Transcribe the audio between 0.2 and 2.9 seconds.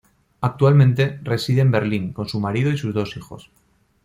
Actualmente reside en Berlín con su marido y